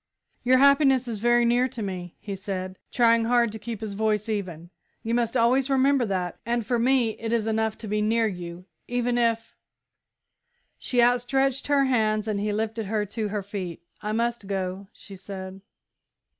"Your 0.41 0.57
happiness 0.57 1.07
is 1.07 1.19
very 1.19 1.45
near 1.45 1.67
to 1.67 1.83
me," 1.83 2.15
he 2.19 2.35
said, 2.35 2.79
trying 2.91 3.25
hard 3.25 3.51
to 3.51 3.59
keep 3.59 3.81
his 3.81 3.93
voice 3.93 4.27
even, 4.27 4.71
"you 5.03 5.13
must 5.13 5.37
always 5.37 5.69
remember 5.69 6.07
that. 6.07 6.39
And 6.43 6.65
for 6.65 6.79
me, 6.79 7.11
it 7.19 7.31
is 7.31 7.45
enough 7.45 7.77
to 7.77 7.87
be 7.87 8.01
near 8.01 8.25
you, 8.25 8.65
even 8.87 9.15
if" 9.15 9.55
She 10.79 11.01
stretched 11.19 11.69
out 11.69 11.73
her 11.75 11.85
hands 11.85 12.27
and 12.27 12.39
he 12.39 12.51
lifted 12.51 12.87
her 12.87 13.05
to 13.05 13.27
her 13.27 13.43
feet. 13.43 13.83
"I 14.01 14.11
must 14.11 14.47
go," 14.47 14.87
she 14.91 15.15
said. 15.15 15.61